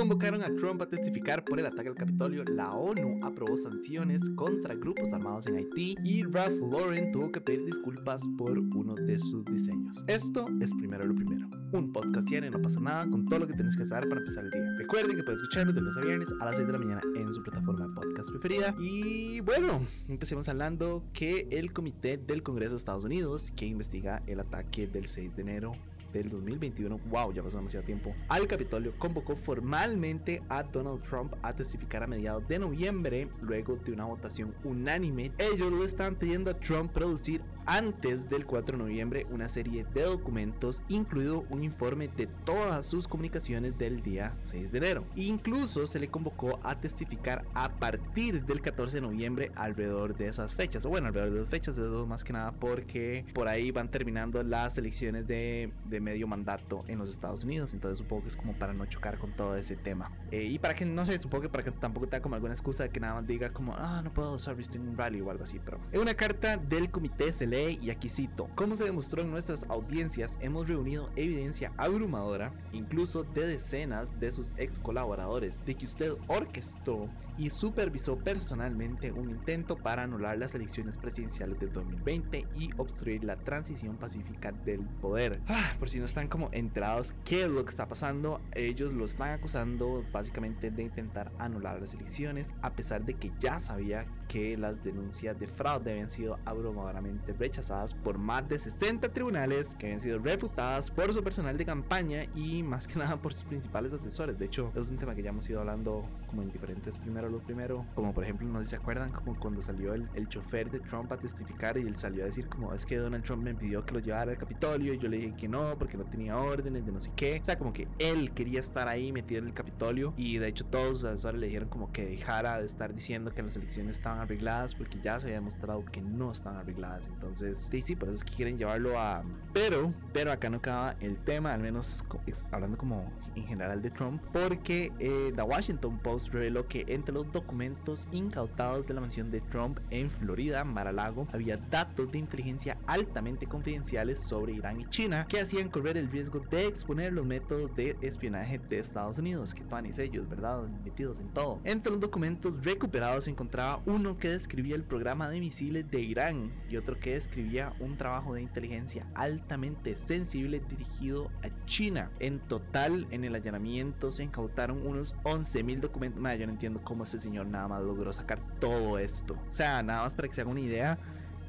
[0.00, 4.74] convocaron a Trump a testificar por el ataque al Capitolio, la ONU aprobó sanciones contra
[4.74, 9.44] grupos armados en Haití y Ralph Lauren tuvo que pedir disculpas por uno de sus
[9.44, 10.02] diseños.
[10.06, 11.50] Esto es primero lo primero.
[11.72, 14.44] Un podcast y no pasa nada con todo lo que tienes que saber para empezar
[14.44, 14.64] el día.
[14.78, 17.30] Recuerden que pueden escucharnos de lunes a viernes a las 6 de la mañana en
[17.34, 18.74] su plataforma de podcast preferida.
[18.80, 24.40] Y bueno, empecemos hablando que el Comité del Congreso de Estados Unidos, que investiga el
[24.40, 25.72] ataque del 6 de enero
[26.12, 31.54] del 2021, wow, ya pasó demasiado tiempo, al Capitolio convocó formalmente a Donald Trump a
[31.54, 35.32] testificar a mediados de noviembre, luego de una votación unánime.
[35.38, 40.02] Ellos le están pidiendo a Trump producir antes del 4 de noviembre una serie de
[40.02, 45.04] documentos, incluido un informe de todas sus comunicaciones del día 6 de enero.
[45.14, 50.52] Incluso se le convocó a testificar a partir del 14 de noviembre alrededor de esas
[50.52, 53.70] fechas, o bueno, alrededor de las fechas, de dos más que nada porque por ahí
[53.70, 58.28] van terminando las elecciones de, de, medio mandato en los Estados Unidos, entonces supongo que
[58.30, 60.10] es como para no chocar con todo ese tema.
[60.32, 62.82] Eh, y para que, no sé, supongo que para que tampoco tenga como alguna excusa
[62.82, 65.44] de que nada más diga como, ah, no puedo usar en un rally o algo
[65.44, 69.22] así, pero en una carta del comité se lee y aquí cito, como se demostró
[69.22, 75.74] en nuestras audiencias, hemos reunido evidencia abrumadora, incluso de decenas de sus ex colaboradores, de
[75.74, 82.46] que usted orquestó y supervisó personalmente un intento para anular las elecciones presidenciales de 2020
[82.56, 85.40] y obstruir la transición pacífica del poder.
[85.48, 89.04] Ah, por si no están como enterados qué es lo que está pasando, ellos lo
[89.04, 94.56] están acusando básicamente de intentar anular las elecciones, a pesar de que ya sabía que
[94.56, 99.98] las denuncias de fraude habían sido abrumadoramente rechazadas por más de 60 tribunales que habían
[99.98, 104.38] sido refutadas por su personal de campaña y más que nada por sus principales asesores.
[104.38, 107.40] De hecho, es un tema que ya hemos ido hablando como en diferentes primero lo
[107.40, 110.70] primero, como por ejemplo, no sé si se acuerdan, como cuando salió el, el chofer
[110.70, 113.54] de Trump a testificar y él salió a decir como es que Donald Trump me
[113.54, 116.36] pidió que lo llevara al Capitolio y yo le dije que no porque no tenía
[116.36, 117.40] órdenes de no sé qué.
[117.40, 120.64] O sea, como que él quería estar ahí metido en el Capitolio y de hecho
[120.66, 124.20] todos sus asesores le dijeron como que dejara de estar diciendo que las elecciones estaban
[124.20, 127.08] arregladas porque ya se había demostrado que no están arregladas.
[127.08, 129.22] Entonces, sí, sí, por eso es que quieren llevarlo a...
[129.52, 132.04] Pero, pero acá no acaba el tema, al menos
[132.52, 137.30] hablando como en general de Trump, porque eh, The Washington Post reveló que entre los
[137.32, 143.46] documentos incautados de la mansión de Trump en Florida, Mar-a-Lago, había datos de inteligencia altamente
[143.46, 147.96] confidenciales sobre Irán y China que hacían correr el riesgo de exponer los métodos de
[148.00, 150.62] espionaje de Estados Unidos, que toman ellos, ¿verdad?
[150.84, 151.60] Metidos en todo.
[151.64, 156.52] Entre los documentos recuperados se encontraba uno que describía el programa de misiles de Irán
[156.68, 162.10] y otro que describía un trabajo de inteligencia altamente sensible dirigido a China.
[162.18, 166.22] En total, en el allanamiento se incautaron unos 11.000 documentos.
[166.38, 169.34] yo no entiendo cómo ese señor nada más logró sacar todo esto.
[169.34, 170.98] O sea, nada más para que se haga una idea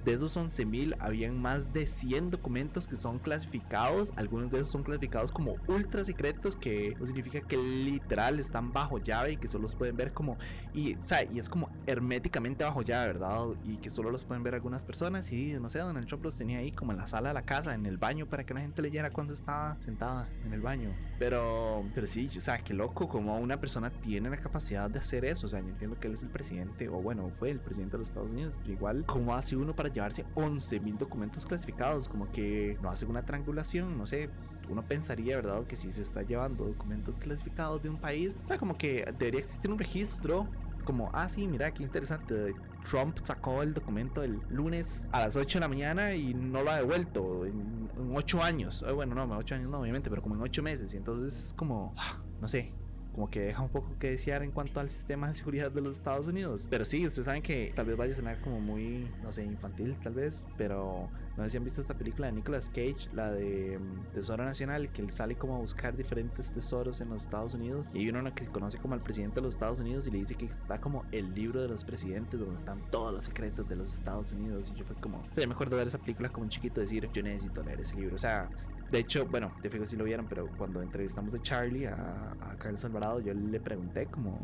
[0.04, 4.12] de esos 11.000 habían más de 100 documentos que son clasificados.
[4.16, 9.34] Algunos de esos son clasificados como ultra secretos, que significa que literal están bajo llave
[9.34, 10.38] y que solo los pueden ver como...
[10.74, 10.98] Y,
[11.34, 13.48] y es como herméticamente bajo llave, ¿verdad?
[13.64, 15.32] Y que solo los pueden ver algunas personas.
[15.32, 17.74] Y no sé, Donald Trump los tenía ahí como en la sala de la casa,
[17.74, 20.94] en el baño, para que la gente leyera cuando estaba sentada en el baño.
[21.20, 25.26] Pero, pero sí, o sea, qué loco como una persona tiene la capacidad de hacer
[25.26, 25.48] eso.
[25.48, 28.00] O sea, yo entiendo que él es el presidente, o bueno, fue el presidente de
[28.00, 32.78] los Estados Unidos, pero igual, ¿cómo hace uno para llevarse 11.000 documentos clasificados, como que
[32.82, 34.30] no hace una triangulación, no sé,
[34.70, 35.64] uno pensaría, ¿verdad?
[35.64, 39.40] Que si se está llevando documentos clasificados de un país, o sea, como que debería
[39.40, 40.48] existir un registro
[40.84, 42.56] como, ah, sí, mira, qué interesante.
[42.90, 46.72] Trump sacó el documento el lunes a las 8 de la mañana y no lo
[46.72, 48.84] ha devuelto en, 8 años.
[48.88, 50.94] Eh, bueno, no, 8 años no, obviamente, pero como en 8 meses.
[50.94, 52.74] Y entonces es como, ah, no sé,
[53.14, 55.98] como que deja un poco que desear en cuanto al sistema de seguridad de los
[55.98, 56.68] Estados Unidos.
[56.70, 59.96] Pero sí, ustedes saben que tal vez vaya a sonar como muy, no sé, infantil
[60.02, 63.80] tal vez, pero no sé si han visto esta película de Nicolas Cage, la de
[63.80, 67.92] mm, Tesoro Nacional, que él sale como a buscar diferentes tesoros en los Estados Unidos
[67.94, 70.36] y hay uno que conoce como al presidente de los Estados Unidos y le dice
[70.36, 73.94] que está como el libro de los presidentes donde están todos los secretos de los
[73.94, 76.44] Estados Unidos y yo fue como, o sea, me acuerdo de ver esa película como
[76.44, 78.50] un chiquito decir, yo necesito leer ese libro, o sea,
[78.92, 82.84] de hecho, bueno, te fijo si lo vieron, pero cuando entrevistamos a Charlie, a, Carlos
[82.84, 84.38] Alvarado, yo le pregunté como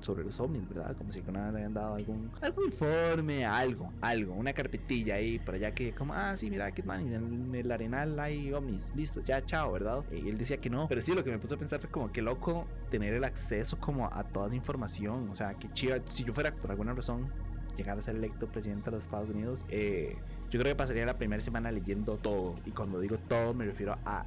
[0.00, 0.94] sobre los ovnis, ¿verdad?
[0.98, 5.38] Como si con nada le habían dado algún, algún informe, algo, algo, una carpetilla ahí
[5.38, 9.42] por allá que como, ah, sí, mira, man en el arenal hay ovnis, listo, ya,
[9.46, 10.04] chao, ¿verdad?
[10.12, 12.12] Y él decía que no, pero sí, lo que me puso a pensar fue como
[12.12, 16.22] que loco tener el acceso como a toda esa información, o sea, que chiva, si
[16.24, 17.32] yo fuera por alguna razón
[17.76, 20.16] llegar a ser electo presidente de los Estados Unidos, eh,
[20.54, 22.54] yo creo que pasaría la primera semana leyendo todo.
[22.64, 24.24] Y cuando digo todo, me refiero a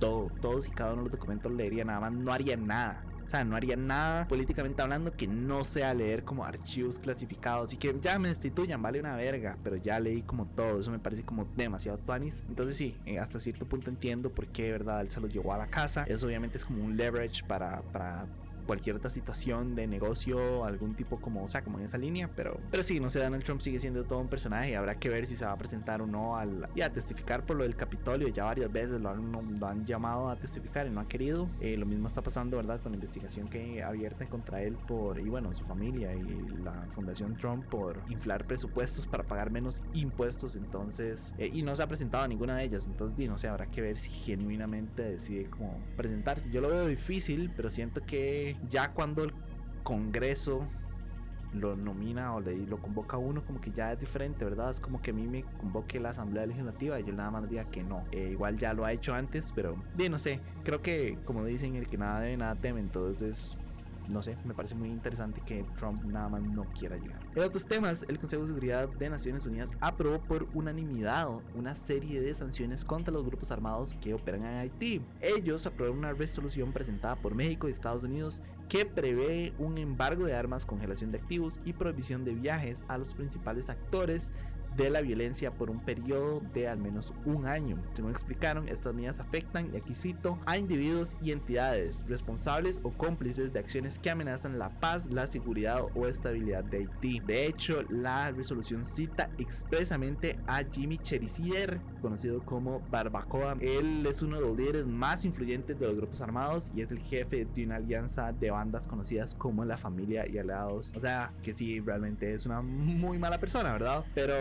[0.00, 0.30] todo.
[0.40, 3.04] Todos y cada uno de los documentos leería nada más, no haría nada.
[3.22, 7.76] O sea, no haría nada políticamente hablando que no sea leer como archivos clasificados y
[7.76, 9.58] que ya me destituyan, vale una verga.
[9.62, 12.42] Pero ya leí como todo, eso me parece como demasiado tuanis.
[12.48, 15.02] Entonces sí, eh, hasta cierto punto entiendo por qué, ¿verdad?
[15.02, 16.04] Él se lo llevó a la casa.
[16.08, 18.24] Eso obviamente es como un leverage para, para
[18.66, 22.58] cualquier otra situación de negocio, algún tipo como, o sea, como en esa línea, pero,
[22.70, 25.36] pero sí, no sé, Donald Trump sigue siendo todo un personaje, habrá que ver si
[25.36, 28.44] se va a presentar o no al, y a testificar por lo del Capitolio, ya
[28.44, 32.06] varias veces lo han, han llamado a testificar y no ha querido, eh, lo mismo
[32.06, 32.80] está pasando, ¿verdad?
[32.80, 37.36] Con la investigación que abierta contra él por, y bueno, su familia y la Fundación
[37.36, 42.24] Trump por inflar presupuestos para pagar menos impuestos, entonces, eh, y no se ha presentado
[42.24, 46.50] a ninguna de ellas, entonces, no sé, habrá que ver si genuinamente decide como presentarse.
[46.50, 49.32] Yo lo veo difícil, pero siento que ya cuando el
[49.82, 50.66] Congreso
[51.52, 54.70] lo nomina o le, lo convoca a uno, como que ya es diferente, ¿verdad?
[54.70, 57.64] Es como que a mí me convoque la Asamblea Legislativa y yo nada más diga
[57.64, 58.04] que no.
[58.12, 60.40] Eh, igual ya lo ha hecho antes, pero bien, no sé.
[60.64, 62.80] Creo que, como dicen, el que nada debe, nada teme.
[62.80, 63.56] Entonces,
[64.08, 67.20] no sé, me parece muy interesante que Trump nada más no quiera llegar.
[67.34, 72.20] En otros temas, el Consejo de Seguridad de Naciones Unidas aprobó por unanimidad una serie
[72.20, 75.02] de sanciones contra los grupos armados que operan en Haití.
[75.20, 80.34] Ellos aprobaron una resolución presentada por México y Estados Unidos que prevé un embargo de
[80.34, 84.32] armas, congelación de activos y prohibición de viajes a los principales actores
[84.76, 87.82] de la violencia por un periodo de al menos un año.
[87.94, 93.52] Según explicaron, estas medidas afectan, y aquí cito, a individuos y entidades responsables o cómplices
[93.52, 97.20] de acciones que amenazan la paz, la seguridad o estabilidad de Haití.
[97.20, 103.56] De hecho, la resolución cita expresamente a Jimmy Cherisier, conocido como Barbacoa.
[103.60, 107.00] Él es uno de los líderes más influyentes de los grupos armados y es el
[107.00, 110.92] jefe de una alianza de bandas conocidas como la familia y aliados.
[110.96, 114.04] O sea, que sí, realmente es una muy mala persona, ¿verdad?
[114.14, 114.34] Pero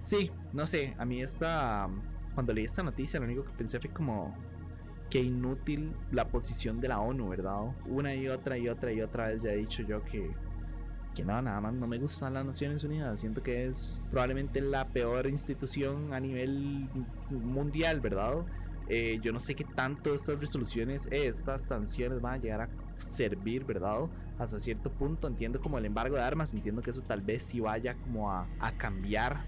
[0.00, 1.88] sí, no sé, a mí esta,
[2.34, 4.34] cuando leí esta noticia, lo único que pensé fue como
[5.10, 7.60] que inútil la posición de la ONU, ¿verdad?
[7.86, 10.30] Una y otra y otra y otra vez ya he dicho yo que,
[11.14, 13.20] que no, nada más no me gustan las Naciones Unidas.
[13.20, 16.88] Siento que es probablemente la peor institución a nivel
[17.30, 18.44] mundial, ¿verdad?
[18.88, 22.68] Eh, yo no sé qué tanto estas resoluciones, estas sanciones van a llegar a
[23.00, 24.06] servir, ¿verdad?
[24.38, 27.60] Hasta cierto punto entiendo como el embargo de armas, entiendo que eso tal vez sí
[27.60, 29.44] vaya como a, a cambiar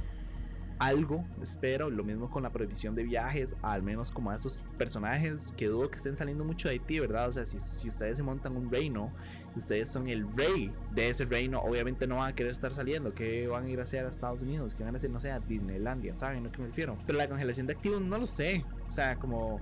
[0.82, 1.90] algo, espero.
[1.90, 5.90] Lo mismo con la prohibición de viajes, al menos como a esos personajes que dudo
[5.90, 7.28] que estén saliendo mucho de Haití, ¿verdad?
[7.28, 9.12] O sea, si, si ustedes se montan un reino,
[9.56, 13.14] ustedes son el rey de ese reino, obviamente no van a querer estar saliendo.
[13.14, 14.74] que van a ir a hacer a Estados Unidos?
[14.74, 16.16] que van a hacer, no sé, a Disneylandia?
[16.16, 16.98] ¿Saben a qué me refiero?
[17.06, 18.64] Pero la congelación de activos no lo sé.
[18.88, 19.60] O sea, como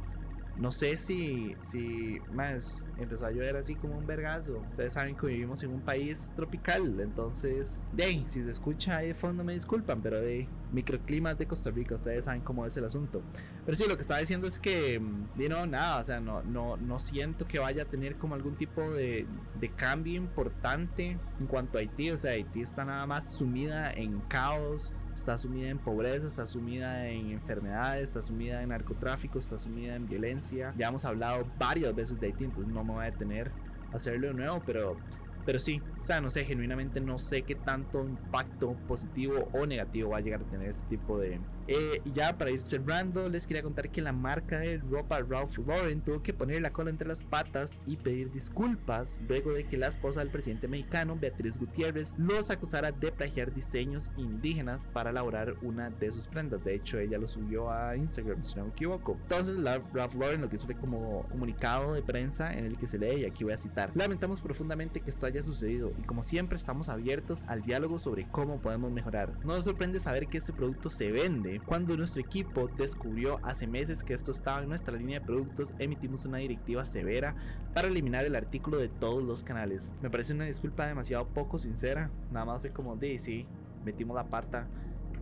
[0.61, 4.59] no sé si, si más empezó a llover así como un vergazo.
[4.71, 9.15] Ustedes saben que vivimos en un país tropical, entonces, de si se escucha ahí de
[9.15, 13.23] fondo me disculpan, pero de microclimas de Costa Rica, ustedes saben cómo es el asunto.
[13.65, 16.77] Pero sí, lo que estaba diciendo es que, mm, no, nada, o sea, no, no,
[16.77, 19.27] no siento que vaya a tener como algún tipo de,
[19.59, 22.11] de cambio importante en cuanto a Haití.
[22.11, 27.07] O sea, Haití está nada más sumida en caos está sumida en pobreza, está sumida
[27.09, 30.75] en enfermedades, está sumida en narcotráfico, está sumida en violencia.
[30.77, 33.51] Ya hemos hablado varias veces de Haití, entonces no me voy a detener
[33.93, 34.97] a hacerlo de nuevo, pero
[35.45, 40.11] pero sí, o sea, no sé, genuinamente no sé qué tanto impacto positivo o negativo
[40.11, 41.41] va a llegar a tener este tipo de...
[41.67, 46.01] Eh, ya para ir cerrando, les quería contar que la marca de ropa Ralph Lauren
[46.01, 49.89] tuvo que poner la cola entre las patas y pedir disculpas luego de que la
[49.89, 55.91] esposa del presidente mexicano, Beatriz Gutiérrez, los acusara de plagiar diseños indígenas para elaborar una
[55.91, 56.65] de sus prendas.
[56.65, 59.17] De hecho, ella lo subió a Instagram, si no me equivoco.
[59.23, 62.99] Entonces, Ralph Lauren lo que hizo fue como comunicado de prensa en el que se
[62.99, 66.57] lee, y aquí voy a citar, lamentamos profundamente que esto haya sucedido y como siempre
[66.57, 69.33] estamos abiertos al diálogo sobre cómo podemos mejorar.
[69.45, 71.50] No nos sorprende saber que este producto se vende.
[71.59, 76.25] Cuando nuestro equipo descubrió hace meses que esto estaba en nuestra línea de productos, emitimos
[76.27, 77.35] una directiva severa
[77.75, 79.97] para eliminar el artículo de todos los canales.
[80.03, 83.47] Me parece una disculpa demasiado poco sincera, nada más fue como de
[83.85, 84.69] metimos la pata.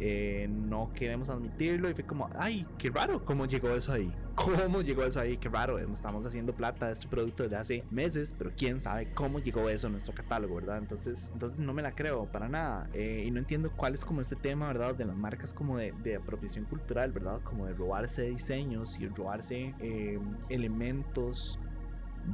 [0.00, 4.12] Eh, no queremos admitirlo y fue como, ay, qué raro, ¿cómo llegó eso ahí?
[4.37, 5.37] ¿Cómo llegó eso ahí?
[5.37, 9.40] Qué raro, estamos haciendo plata de este producto desde hace meses, pero quién sabe cómo
[9.40, 10.78] llegó eso a nuestro catálogo, ¿verdad?
[10.78, 14.21] Entonces, entonces no me la creo para nada eh, y no entiendo cuál es como
[14.21, 14.95] este tema, ¿verdad?
[14.95, 17.40] De las marcas como de, apropiación cultural, ¿verdad?
[17.43, 21.59] Como de robarse diseños y robarse eh, elementos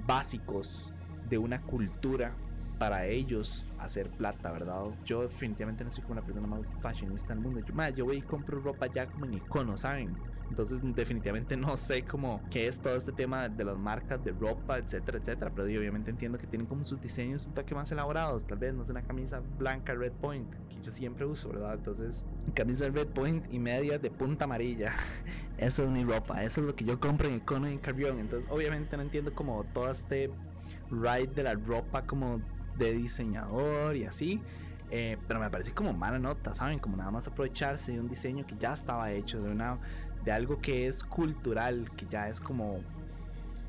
[0.06, 0.92] básicos
[1.28, 2.35] de una cultura
[2.78, 4.83] para ellos hacer plata, ¿verdad?
[5.04, 7.61] Yo definitivamente no soy como la persona más fashionista del mundo.
[7.61, 10.16] Yo, yo voy y compro ropa ya como en icono, ¿saben?
[10.49, 14.78] Entonces definitivamente no sé cómo qué es todo este tema de las marcas de ropa,
[14.78, 15.50] etcétera, etcétera.
[15.54, 18.45] Pero obviamente entiendo que tienen como sus diseños un toque más elaborados.
[18.45, 21.75] Tal vez no es una camisa blanca Red Point que yo siempre uso, ¿verdad?
[21.75, 24.93] Entonces camisa Red Point y media de punta amarilla.
[25.59, 26.43] Eso es mi ropa.
[26.43, 28.19] Eso es lo que yo compro en icono y en Carrión.
[28.19, 30.31] Entonces obviamente no entiendo como todo este
[30.90, 32.40] ride de la ropa como
[32.78, 34.40] de diseñador y así.
[34.90, 36.78] Eh, pero me parece como mala nota, ¿saben?
[36.78, 39.78] Como nada más aprovecharse de un diseño que ya estaba hecho, de, una,
[40.25, 42.81] de algo que es cultural, que ya es como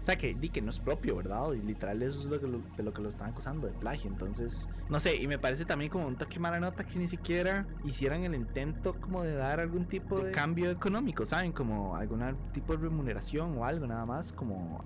[0.06, 1.54] sea, que, di que no es propio, ¿verdad?
[1.54, 2.48] Y literal eso es lo que
[2.78, 4.10] de lo que lo están acusando, de plagio.
[4.10, 7.66] Entonces, no sé, y me parece también como un toque mala nota que ni siquiera
[7.84, 11.52] hicieran el intento como de dar algún tipo de cambio económico, ¿saben?
[11.52, 12.22] Como algún
[12.52, 14.84] tipo de remuneración o algo, nada más como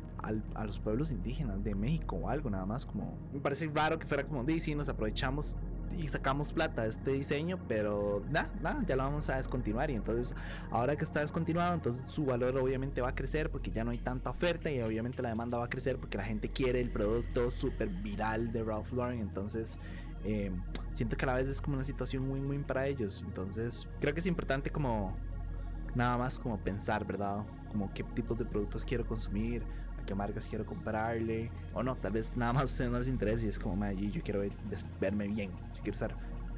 [0.56, 3.18] a los pueblos indígenas de México o algo, nada más como...
[3.34, 5.58] Me parece raro que fuera como, di, sí, nos aprovechamos
[5.98, 9.90] y sacamos plata de este diseño, pero nada, nada, ya lo vamos a descontinuar.
[9.92, 10.36] Y entonces
[10.72, 14.00] ahora que está descontinuado, entonces su valor obviamente va a crecer porque ya no hay
[14.00, 17.52] tanta oferta y obviamente la demanda va a crecer porque la gente quiere el producto
[17.52, 19.80] súper viral de Ralph Lauren, entonces
[20.24, 20.52] eh,
[20.94, 24.20] siento que a la vez es como una situación muy para ellos, entonces creo que
[24.20, 25.16] es importante como
[25.96, 27.46] nada más como pensar, ¿verdad?
[27.72, 29.64] Como qué tipos de productos quiero consumir,
[30.10, 31.52] qué marcas quiero comprarle.
[31.74, 34.22] O no, tal vez nada más a ustedes no les interesa y es como, yo
[34.24, 34.42] quiero
[35.00, 35.52] verme bien.
[35.76, 36.16] Yo quiero usar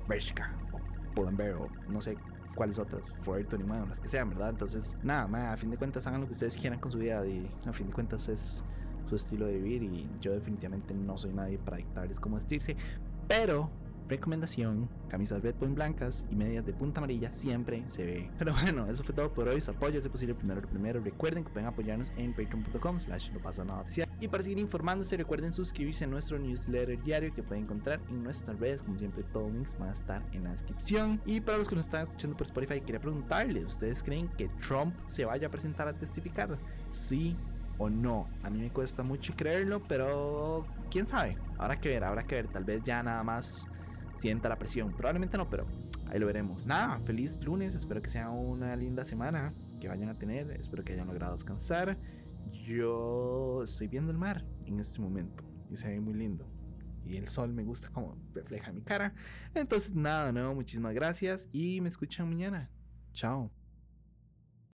[0.08, 0.80] Bershka o
[1.14, 2.18] Pull&Bear o no sé
[2.56, 4.50] cuáles otras, Forever 21, las que sean, ¿verdad?
[4.50, 7.50] Entonces, nada, a fin de cuentas hagan lo que ustedes quieran con su vida y
[7.66, 8.64] a fin de cuentas es
[9.08, 12.76] su estilo de vivir y yo definitivamente no soy nadie para dictarles cómo vestirse,
[13.28, 13.70] pero
[14.08, 18.32] Recomendación, camisas red point blancas y medias de punta amarilla siempre se ve.
[18.38, 19.62] Pero bueno, eso fue todo por hoy.
[19.62, 21.00] Su apoyo es posible primero primero.
[21.00, 24.08] Recuerden que pueden apoyarnos en patreon.com slash no pasa nada oficial.
[24.20, 28.60] Y para seguir informándose, recuerden suscribirse a nuestro newsletter diario que pueden encontrar en nuestras
[28.60, 28.82] redes.
[28.82, 31.22] Como siempre, todos los links van a estar en la descripción.
[31.26, 34.94] Y para los que nos están escuchando por Spotify, quería preguntarles, ¿ustedes creen que Trump
[35.08, 36.58] se vaya a presentar a testificar?
[36.92, 37.36] Sí
[37.78, 38.28] o no.
[38.44, 41.38] A mí me cuesta mucho creerlo, pero quién sabe.
[41.58, 42.48] Habrá que ver, habrá que ver.
[42.48, 43.68] Tal vez ya nada más
[44.22, 44.94] sienta la presión.
[44.96, 45.66] Probablemente no, pero
[46.08, 46.68] ahí lo veremos.
[46.68, 47.74] Nada, feliz lunes.
[47.74, 50.52] Espero que sea una linda semana que vayan a tener.
[50.52, 51.98] Espero que hayan logrado descansar.
[52.52, 56.48] Yo estoy viendo el mar en este momento y se ve muy lindo.
[57.04, 59.16] Y el sol me gusta como refleja mi cara.
[59.56, 62.70] Entonces, nada, nuevo, muchísimas gracias y me escuchan mañana.
[63.14, 63.52] Chao.